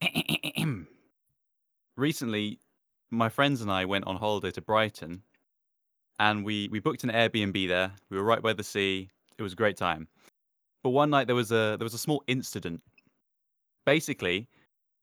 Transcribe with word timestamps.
recently, 1.96 2.58
my 3.10 3.28
friends 3.28 3.60
and 3.60 3.70
I 3.70 3.84
went 3.84 4.06
on 4.06 4.16
holiday 4.16 4.50
to 4.52 4.62
Brighton, 4.62 5.22
and 6.18 6.44
we 6.44 6.68
we 6.68 6.80
booked 6.80 7.04
an 7.04 7.10
Airbnb 7.10 7.68
there. 7.68 7.92
We 8.08 8.16
were 8.16 8.24
right 8.24 8.42
by 8.42 8.52
the 8.52 8.64
sea. 8.64 9.10
It 9.38 9.42
was 9.42 9.52
a 9.52 9.56
great 9.56 9.76
time. 9.76 10.08
But 10.82 10.90
one 10.90 11.10
night 11.10 11.26
there 11.26 11.36
was 11.36 11.52
a 11.52 11.76
there 11.78 11.84
was 11.84 11.94
a 11.94 11.98
small 11.98 12.22
incident. 12.26 12.82
Basically, 13.84 14.48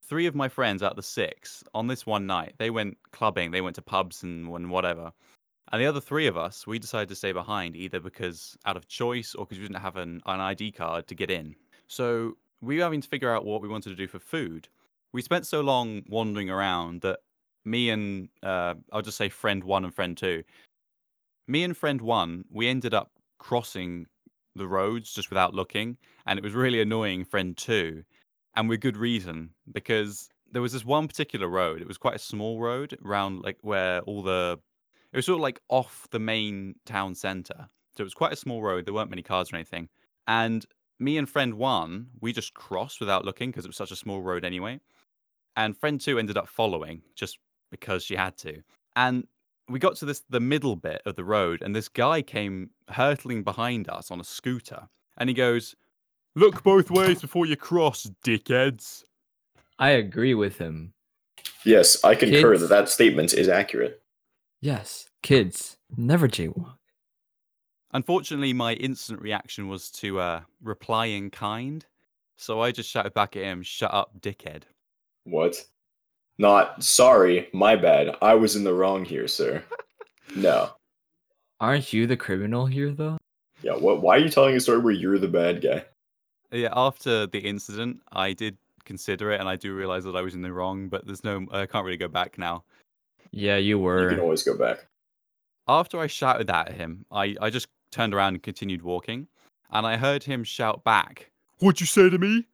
three 0.04 0.26
of 0.26 0.36
my 0.36 0.50
friends 0.50 0.82
out 0.82 0.92
of 0.92 0.98
the 0.98 1.04
six 1.04 1.64
on 1.74 1.88
this 1.88 2.06
one 2.06 2.26
night 2.26 2.56
they 2.58 2.70
went 2.70 2.98
clubbing. 3.12 3.52
They 3.52 3.62
went 3.62 3.76
to 3.76 3.82
pubs 3.82 4.24
and, 4.24 4.48
and 4.48 4.70
whatever. 4.72 5.12
And 5.72 5.82
the 5.82 5.86
other 5.86 6.00
three 6.00 6.28
of 6.28 6.38
us, 6.38 6.66
we 6.66 6.80
decided 6.80 7.10
to 7.10 7.16
stay 7.16 7.34
behind 7.34 7.76
either 7.76 8.00
because 8.00 8.58
out 8.66 8.78
of 8.78 8.88
choice 8.88 9.36
or 9.36 9.46
because 9.46 9.60
we 9.60 9.68
didn't 9.68 9.82
have 9.82 9.98
an, 9.98 10.22
an 10.26 10.40
ID 10.40 10.72
card 10.72 11.08
to 11.08 11.16
get 11.16 11.30
in. 11.30 11.56
So 11.88 12.38
we 12.62 12.78
were 12.78 12.84
having 12.84 13.02
to 13.02 13.08
figure 13.08 13.36
out 13.36 13.46
what 13.46 13.62
we 13.62 13.68
wanted 13.68 13.90
to 13.90 13.96
do 13.96 14.08
for 14.08 14.20
food. 14.20 14.70
We 15.14 15.22
spent 15.22 15.48
so 15.48 15.62
long 15.62 16.04
wandering 16.08 16.50
around 16.50 17.02
that 17.02 17.20
me 17.66 17.90
and 17.90 18.30
uh, 18.44 18.76
I'll 18.92 19.02
just 19.02 19.18
say 19.18 19.30
friend 19.30 19.64
one 19.64 19.84
and 19.84 19.94
friend 19.94 20.18
two, 20.18 20.44
me 21.48 21.64
and 21.64 21.76
friend 21.76 22.02
one, 22.02 22.46
we 22.52 22.68
ended 22.68 22.94
up 22.94 23.12
crossing 23.40 24.06
the 24.56 24.68
roads 24.68 25.14
just 25.14 25.30
without 25.30 25.54
looking, 25.54 25.98
and 26.26 26.38
it 26.38 26.44
was 26.44 26.54
really 26.54 26.82
annoying 26.82 27.24
friend 27.24 27.56
two, 27.58 28.04
and 28.56 28.68
with 28.68 28.82
good 28.82 28.98
reason 28.98 29.52
because 29.72 30.30
there 30.52 30.62
was 30.62 30.74
this 30.74 30.86
one 30.86 31.08
particular 31.08 31.48
road. 31.48 31.82
It 31.82 31.88
was 31.88 31.98
quite 31.98 32.16
a 32.16 32.20
small 32.20 32.60
road 32.60 32.98
around 33.06 33.42
like 33.42 33.58
where 33.62 34.02
all 34.02 34.24
the 34.24 34.60
it 35.12 35.18
was 35.18 35.26
sort 35.26 35.38
of 35.38 35.42
like 35.42 35.60
off 35.70 36.08
the 36.12 36.20
main 36.20 36.76
town 36.86 37.16
center. 37.16 37.70
So 37.96 38.02
it 38.02 38.04
was 38.04 38.14
quite 38.14 38.34
a 38.34 38.38
small 38.38 38.62
road. 38.62 38.86
There 38.86 38.94
weren't 38.94 39.10
many 39.10 39.24
cars 39.24 39.52
or 39.52 39.56
anything. 39.56 39.90
And 40.28 40.66
me 41.00 41.18
and 41.18 41.30
friend 41.30 41.56
one, 41.56 42.08
we 42.22 42.34
just 42.34 42.54
crossed 42.54 43.00
without 43.00 43.26
looking 43.26 43.50
because 43.50 43.66
it 43.66 43.70
was 43.70 43.78
such 43.78 43.92
a 43.92 43.96
small 43.96 44.22
road 44.22 44.46
anyway. 44.46 44.80
And 45.58 45.76
friend 45.76 46.00
two 46.00 46.20
ended 46.20 46.38
up 46.38 46.48
following 46.48 47.02
just 47.16 47.40
because 47.72 48.04
she 48.04 48.16
had 48.16 48.38
to. 48.38 48.62
And 48.96 49.28
we 49.68 49.80
got 49.80 49.96
to 49.98 50.06
this 50.06 50.22
the 50.30 50.40
middle 50.40 50.76
bit 50.76 51.02
of 51.06 51.16
the 51.16 51.26
road, 51.26 51.62
and 51.62 51.76
this 51.76 51.90
guy 51.90 52.22
came 52.22 52.70
hurtling 52.90 53.44
behind 53.44 53.90
us 53.90 54.12
on 54.12 54.22
a 54.22 54.24
scooter, 54.24 54.88
and 55.18 55.30
he 55.30 55.34
goes, 55.34 55.76
"Look 56.36 56.64
both 56.64 56.90
ways 56.90 57.22
before 57.22 57.46
you 57.48 57.58
cross, 57.58 58.10
dickheads." 58.24 59.04
I 59.80 59.90
agree 59.90 60.36
with 60.36 60.58
him. 60.58 60.94
Yes, 61.66 62.04
I 62.04 62.16
concur 62.16 62.54
Kids- 62.54 62.62
that 62.62 62.70
that 62.70 62.90
statement 62.90 63.34
is 63.34 63.50
accurate. 63.50 64.02
Yes, 64.62 65.10
kids 65.22 65.78
never 65.98 66.28
jaywalk. 66.28 66.78
Unfortunately, 67.94 68.54
my 68.54 68.74
instant 68.74 69.22
reaction 69.22 69.68
was 69.68 69.90
to 69.92 70.20
uh, 70.20 70.42
reply 70.62 71.08
in 71.08 71.30
kind, 71.30 71.86
so 72.36 72.62
I 72.62 72.72
just 72.72 72.90
shouted 72.90 73.14
back 73.14 73.36
at 73.36 73.44
him, 73.44 73.64
"Shut 73.64 73.94
up, 73.94 74.22
dickhead." 74.22 74.64
What? 75.30 75.64
Not 76.38 76.84
sorry, 76.84 77.50
my 77.54 77.76
bad. 77.76 78.16
I 78.22 78.36
was 78.36 78.56
in 78.56 78.64
the 78.64 78.74
wrong 78.74 79.04
here, 79.04 79.28
sir. 79.28 79.64
No. 80.36 80.72
Aren't 81.60 81.92
you 81.92 82.08
the 82.08 82.18
criminal 82.18 82.66
here, 82.68 82.92
though? 82.92 83.18
Yeah, 83.64 83.74
what 83.74 84.02
why 84.02 84.18
are 84.18 84.20
you 84.20 84.30
telling 84.30 84.56
a 84.56 84.60
story 84.60 84.80
where 84.80 84.94
you're 84.94 85.18
the 85.18 85.28
bad 85.28 85.62
guy? 85.62 85.84
Yeah, 86.52 86.70
after 86.72 87.26
the 87.26 87.40
incident, 87.40 88.02
I 88.12 88.34
did 88.34 88.58
consider 88.86 89.32
it, 89.32 89.40
and 89.40 89.50
I 89.50 89.56
do 89.56 89.76
realize 89.76 90.04
that 90.04 90.16
I 90.16 90.22
was 90.22 90.36
in 90.36 90.44
the 90.44 90.54
wrong. 90.54 90.88
But 90.88 91.06
there's 91.06 91.24
no, 91.24 91.46
I 91.52 91.66
can't 91.66 91.84
really 91.84 91.98
go 91.98 92.08
back 92.08 92.38
now. 92.38 92.64
Yeah, 93.32 93.58
you 93.58 93.80
were. 93.80 94.04
You 94.04 94.16
can 94.16 94.20
always 94.20 94.44
go 94.44 94.56
back. 94.56 94.86
After 95.68 96.00
I 96.00 96.08
shouted 96.08 96.48
that 96.48 96.70
at 96.70 96.76
him, 96.76 97.06
I, 97.12 97.36
I 97.42 97.50
just 97.50 97.68
turned 97.92 98.14
around 98.14 98.36
and 98.36 98.44
continued 98.44 98.84
walking, 98.84 99.28
and 99.72 99.86
I 99.86 99.98
heard 99.98 100.24
him 100.24 100.44
shout 100.44 100.84
back, 100.84 101.32
"What'd 101.58 101.82
you 101.82 101.88
say 101.88 102.10
to 102.10 102.18
me?" 102.18 102.46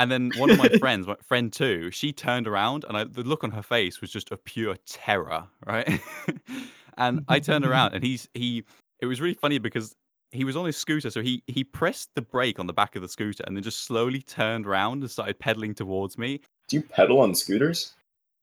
And 0.00 0.10
then 0.10 0.32
one 0.36 0.50
of 0.50 0.58
my 0.58 0.68
friends, 0.80 1.06
my 1.06 1.16
friend 1.26 1.52
two, 1.52 1.90
she 1.90 2.12
turned 2.12 2.48
around, 2.48 2.84
and 2.88 2.96
I, 2.96 3.04
the 3.04 3.22
look 3.22 3.44
on 3.44 3.50
her 3.50 3.62
face 3.62 4.00
was 4.00 4.10
just 4.10 4.32
of 4.32 4.42
pure 4.44 4.76
terror, 4.86 5.46
right? 5.66 6.00
and 6.98 7.24
I 7.28 7.38
turned 7.38 7.64
around, 7.66 7.94
and 7.94 8.02
he's 8.02 8.28
he. 8.34 8.64
It 9.00 9.06
was 9.06 9.20
really 9.20 9.34
funny 9.34 9.58
because 9.58 9.94
he 10.32 10.44
was 10.44 10.56
on 10.56 10.64
his 10.64 10.76
scooter, 10.76 11.10
so 11.10 11.20
he 11.22 11.42
he 11.46 11.64
pressed 11.64 12.10
the 12.14 12.22
brake 12.22 12.58
on 12.58 12.66
the 12.66 12.72
back 12.72 12.96
of 12.96 13.02
the 13.02 13.08
scooter, 13.08 13.44
and 13.46 13.54
then 13.56 13.62
just 13.62 13.84
slowly 13.84 14.22
turned 14.22 14.66
around 14.66 15.02
and 15.02 15.10
started 15.10 15.38
pedaling 15.38 15.74
towards 15.74 16.16
me. 16.16 16.40
Do 16.68 16.76
you 16.76 16.82
pedal 16.82 17.20
on 17.20 17.34
scooters? 17.34 17.92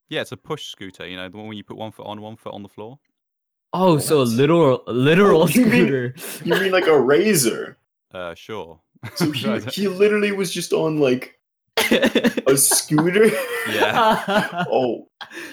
Yeah, 0.10 0.22
it's 0.22 0.32
a 0.32 0.38
push 0.38 0.68
scooter, 0.68 1.08
you 1.08 1.18
know, 1.18 1.28
the 1.28 1.38
one 1.38 1.48
where 1.48 1.56
you 1.58 1.64
put 1.64 1.76
one 1.78 1.92
foot 1.92 2.06
on, 2.06 2.22
one 2.22 2.38
foot 2.38 2.54
on 2.54 2.64
the 2.64 2.70
floor. 2.70 3.00
Oh, 3.74 3.98
so 3.98 4.22
a 4.22 4.24
literal, 4.24 4.84
literal 4.88 5.44
Oh, 5.44 5.48
you 5.48 5.66
mean- 5.66 5.88
scooter. 5.88 6.16
You 6.46 6.56
mean 6.62 6.72
like 6.72 6.88
a 6.88 6.98
razor? 7.00 7.78
Uh, 8.14 8.34
sure. 8.34 8.80
So 9.16 9.32
he, 9.34 9.60
he 9.72 9.88
literally 9.90 10.32
was 10.32 10.54
just 10.54 10.72
on 10.72 11.00
like 11.00 11.37
a 12.48 12.58
scooter? 12.58 13.28
Yeah. 13.70 14.66
oh, 14.72 15.08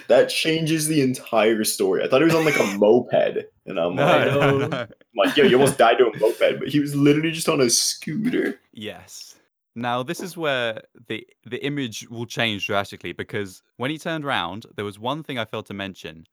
that 0.09 0.29
changes 0.29 0.87
the 0.89 1.03
entire 1.03 1.65
story. 1.65 2.03
I 2.03 2.09
thought 2.09 2.21
he 2.21 2.25
was 2.27 2.35
on 2.35 2.45
like 2.45 2.59
a 2.59 2.79
moped, 2.79 3.45
and 3.67 3.79
I'm 3.79 3.95
No, 3.95 4.05
like, 4.07 4.27
no, 4.27 4.59
no. 4.59 4.67
no. 4.69 4.81
I'm 4.81 4.89
like, 5.17 5.37
yo, 5.37 5.45
you 5.45 5.57
almost 5.59 5.79
died 5.79 5.99
to 5.99 6.07
a 6.07 6.19
moped, 6.19 6.59
but 6.61 6.69
he 6.69 6.81
was 6.81 6.95
literally 6.95 7.31
just 7.33 7.49
on 7.49 7.61
a 7.61 7.71
scooter. 7.71 8.61
Yes. 8.73 9.37
Now 9.77 10.03
this 10.05 10.21
is 10.21 10.37
where 10.37 10.83
the 11.09 11.27
the 11.45 11.65
image 11.65 12.07
will 12.09 12.27
change 12.27 12.67
drastically 12.67 13.13
because 13.13 13.63
when 13.77 13.91
he 13.91 13.99
turned 13.99 14.25
around, 14.25 14.67
there 14.77 14.85
was 14.85 14.99
one 14.99 15.23
thing 15.25 15.37
I 15.39 15.45
failed 15.45 15.67
to 15.67 15.75
mention. 15.75 16.27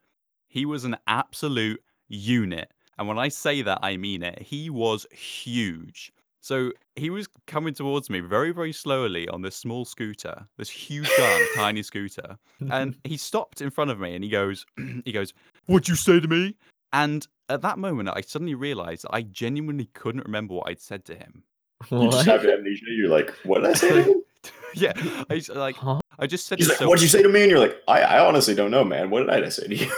He 0.47 0.65
was 0.65 0.83
an 0.85 0.97
absolute 1.07 1.81
unit. 2.07 2.71
And 2.99 3.07
when 3.07 3.17
I 3.17 3.29
say 3.29 3.63
that, 3.63 3.79
I 3.81 3.97
mean 3.97 4.21
it. 4.21 4.39
He 4.43 4.69
was 4.69 5.07
huge. 5.11 6.11
So 6.41 6.71
he 6.95 7.09
was 7.11 7.27
coming 7.47 7.73
towards 7.73 8.09
me 8.09 8.19
very, 8.19 8.51
very 8.51 8.73
slowly 8.73 9.27
on 9.29 9.43
this 9.43 9.55
small 9.55 9.85
scooter, 9.85 10.47
this 10.57 10.69
huge 10.69 11.09
gun, 11.15 11.41
tiny 11.55 11.83
scooter. 11.83 12.37
And 12.69 12.95
he 13.03 13.15
stopped 13.15 13.61
in 13.61 13.69
front 13.69 13.91
of 13.91 13.99
me 13.99 14.15
and 14.15 14.23
he 14.23 14.29
goes, 14.29 14.65
he 15.05 15.11
goes, 15.11 15.33
What'd 15.67 15.87
you 15.87 15.95
say 15.95 16.19
to 16.19 16.27
me? 16.27 16.57
And 16.93 17.27
at 17.47 17.61
that 17.61 17.77
moment, 17.77 18.09
I 18.09 18.21
suddenly 18.21 18.55
realized 18.55 19.05
I 19.11 19.21
genuinely 19.21 19.85
couldn't 19.93 20.25
remember 20.25 20.55
what 20.55 20.67
I'd 20.67 20.81
said 20.81 21.05
to 21.05 21.15
him. 21.15 21.43
You 21.89 22.09
just 22.11 22.25
have 22.25 22.43
amnesia. 22.45 22.85
You're 22.89 23.09
like, 23.09 23.31
what 23.43 23.61
did 23.61 23.69
I 23.69 23.73
say 23.73 23.89
to 23.89 24.03
him? 24.03 24.21
yeah, 24.75 24.93
I 25.29 25.35
s- 25.35 25.49
like 25.49 25.75
Huh? 25.75 25.99
I 26.19 26.27
just 26.27 26.47
said 26.47 26.59
He's 26.59 26.69
like, 26.69 26.77
so 26.77 26.87
what'd 26.87 27.01
you 27.01 27.07
say 27.07 27.21
to 27.23 27.29
me? 27.29 27.41
And 27.43 27.49
you're 27.51 27.59
like, 27.59 27.77
I, 27.87 28.01
I 28.01 28.25
honestly 28.25 28.53
don't 28.53 28.71
know, 28.71 28.83
man. 28.83 29.09
What 29.09 29.27
did 29.27 29.29
I 29.43 29.49
say 29.49 29.67
to 29.67 29.75
you? 29.75 29.91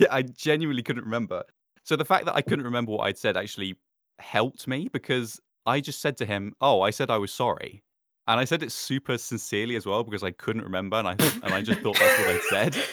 yeah, 0.00 0.08
I 0.10 0.22
genuinely 0.22 0.82
couldn't 0.82 1.04
remember. 1.04 1.42
So 1.84 1.94
the 1.96 2.04
fact 2.04 2.24
that 2.26 2.34
I 2.34 2.42
couldn't 2.42 2.64
remember 2.64 2.92
what 2.92 3.04
I'd 3.06 3.18
said 3.18 3.36
actually 3.36 3.76
helped 4.18 4.66
me 4.66 4.88
because 4.92 5.40
I 5.66 5.80
just 5.80 6.00
said 6.00 6.16
to 6.18 6.26
him, 6.26 6.54
"Oh, 6.60 6.80
I 6.82 6.90
said 6.90 7.10
I 7.10 7.18
was 7.18 7.32
sorry," 7.32 7.82
and 8.26 8.38
I 8.40 8.44
said 8.44 8.62
it 8.62 8.72
super 8.72 9.18
sincerely 9.18 9.76
as 9.76 9.86
well 9.86 10.04
because 10.04 10.22
I 10.22 10.30
couldn't 10.30 10.62
remember 10.64 10.96
and 10.96 11.08
I 11.08 11.12
and 11.42 11.54
I 11.54 11.62
just 11.62 11.80
thought 11.80 11.98
that's 11.98 12.18
what 12.20 12.28
I'd 12.30 12.42
said. 12.72 12.84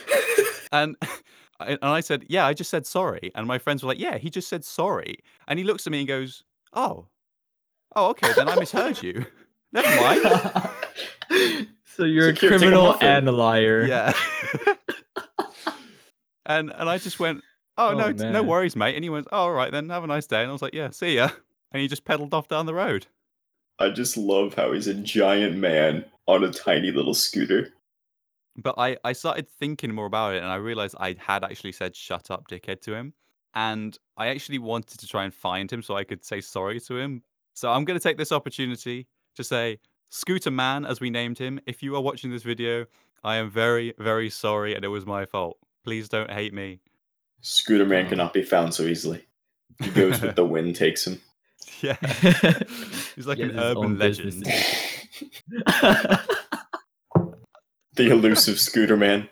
And 0.72 0.96
I, 1.60 1.72
and 1.72 1.80
I 1.84 2.00
said, 2.00 2.26
"Yeah, 2.30 2.46
I 2.48 2.54
just 2.54 2.70
said 2.70 2.86
sorry," 2.86 3.32
and 3.36 3.46
my 3.48 3.58
friends 3.60 3.84
were 3.84 3.88
like, 3.90 4.00
"Yeah, 4.00 4.18
he 4.18 4.30
just 4.30 4.48
said 4.50 4.64
sorry," 4.66 5.18
and 5.48 5.60
he 5.60 5.66
looks 5.66 5.86
at 5.86 5.92
me 5.92 6.00
and 6.00 6.08
goes, 6.08 6.44
"Oh, 6.74 7.08
oh, 7.96 8.10
okay, 8.12 8.32
then 8.34 8.48
I 8.50 8.56
misheard 8.56 9.02
you. 9.04 9.26
Never 9.74 10.02
mind." 10.02 10.22
so 11.96 12.04
you're 12.04 12.30
a 12.30 12.34
So 12.34 12.34
here, 12.34 12.34
take 12.34 12.44
a 12.44 12.48
criminal 12.48 12.84
muffin. 12.88 13.08
and 13.08 13.30
a 13.30 13.32
liar. 13.32 13.86
Yeah. 13.86 14.14
and 16.46 16.72
and 16.76 16.90
I 16.90 16.98
just 16.98 17.20
went, 17.20 17.44
oh, 17.78 17.90
Oh, 17.90 17.94
no, 17.98 18.12
t- 18.12 18.30
no 18.30 18.44
worries, 18.44 18.76
mate. 18.76 18.96
And 18.96 19.04
he 19.04 19.10
went, 19.10 19.28
oh, 19.32 19.38
all 19.38 19.52
right 19.54 19.72
then, 19.72 19.90
have 19.90 20.04
a 20.04 20.08
nice 20.08 20.28
day. 20.28 20.42
And 20.42 20.50
I 20.50 20.52
was 20.54 20.62
like, 20.62 20.74
yeah, 20.74 20.90
see 20.90 21.16
ya. 21.16 21.30
And 21.72 21.82
he 21.82 21.88
just 21.88 22.06
pedaled 22.06 22.34
off 22.34 22.48
down 22.48 22.66
the 22.66 22.74
road. 22.74 23.08
I 23.80 23.90
just 23.90 24.18
love 24.18 24.54
how 24.54 24.74
he's 24.74 24.88
a 24.88 24.94
giant 24.94 25.58
man 25.58 26.06
on 26.28 26.44
a 26.44 26.52
tiny 26.52 26.92
little 26.92 27.14
scooter. 27.14 27.70
But 28.58 28.76
I 28.78 28.98
I 29.04 29.14
started 29.14 29.50
thinking 29.50 29.94
more 29.94 30.06
about 30.06 30.36
it, 30.36 30.44
and 30.44 30.52
I 30.52 30.56
realized 30.56 30.96
I 31.00 31.16
had 31.18 31.44
actually 31.44 31.72
said 31.72 31.96
"shut 31.96 32.30
up, 32.30 32.48
dickhead" 32.50 32.82
to 32.82 32.94
him, 32.94 33.14
and 33.56 33.98
I 34.18 34.28
actually 34.28 34.60
wanted 34.60 35.00
to 35.00 35.08
try 35.08 35.24
and 35.24 35.34
find 35.34 35.72
him 35.72 35.82
so 35.82 35.96
I 35.96 36.04
could 36.04 36.26
say 36.26 36.42
sorry 36.42 36.80
to 36.82 36.98
him. 36.98 37.24
So 37.54 37.72
I'm 37.72 37.86
going 37.86 38.00
to 38.00 38.04
take 38.04 38.18
this 38.18 38.32
opportunity 38.32 39.08
to 39.36 39.44
say, 39.44 39.80
Scooter 40.10 40.52
Man, 40.52 40.86
as 40.86 41.00
we 41.00 41.10
named 41.10 41.38
him, 41.38 41.60
if 41.66 41.82
you 41.82 41.96
are 41.96 42.02
watching 42.02 42.32
this 42.32 42.44
video, 42.44 42.86
I 43.24 43.38
am 43.38 43.50
very, 43.50 43.94
very 43.98 44.30
sorry, 44.30 44.76
and 44.76 44.84
it 44.84 44.90
was 44.90 45.06
my 45.06 45.26
fault. 45.26 45.58
Please 45.84 46.10
don't 46.10 46.32
hate 46.32 46.54
me. 46.54 46.80
Scooter 47.42 47.86
man 47.86 48.06
mm. 48.06 48.10
cannot 48.10 48.34
be 48.34 48.44
found 48.44 48.74
so 48.74 48.84
easily. 48.84 49.26
He 49.82 49.90
goes 49.90 50.22
with 50.22 50.36
the 50.36 50.46
wind 50.54 50.76
takes 50.76 51.08
him. 51.08 51.22
Yeah. 51.82 51.96
He's 53.16 53.26
like 53.28 53.38
He 53.38 53.44
an 53.44 53.52
has 53.56 53.64
his 53.70 53.76
own 53.76 53.98
urban 53.98 53.98
legend. 53.98 54.46
The 57.96 58.10
elusive 58.10 58.58
scooter 58.58 58.96
man. 58.96 59.28